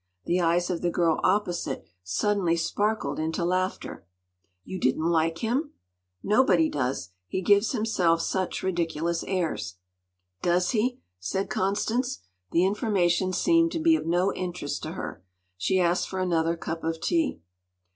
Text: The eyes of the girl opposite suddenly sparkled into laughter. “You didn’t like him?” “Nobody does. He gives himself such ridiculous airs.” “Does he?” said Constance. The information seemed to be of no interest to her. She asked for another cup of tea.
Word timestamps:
The 0.25 0.41
eyes 0.41 0.71
of 0.71 0.81
the 0.81 0.89
girl 0.89 1.19
opposite 1.23 1.85
suddenly 2.03 2.55
sparkled 2.57 3.19
into 3.19 3.45
laughter. 3.45 4.03
“You 4.63 4.79
didn’t 4.79 4.97
like 5.05 5.43
him?” 5.43 5.73
“Nobody 6.23 6.69
does. 6.69 7.11
He 7.27 7.43
gives 7.43 7.73
himself 7.73 8.19
such 8.23 8.63
ridiculous 8.63 9.23
airs.” 9.27 9.75
“Does 10.41 10.71
he?” 10.71 11.01
said 11.19 11.51
Constance. 11.51 12.17
The 12.49 12.65
information 12.65 13.31
seemed 13.31 13.71
to 13.73 13.79
be 13.79 13.95
of 13.95 14.07
no 14.07 14.33
interest 14.33 14.81
to 14.81 14.93
her. 14.93 15.23
She 15.55 15.79
asked 15.79 16.09
for 16.09 16.19
another 16.19 16.57
cup 16.57 16.83
of 16.83 16.99
tea. 16.99 17.39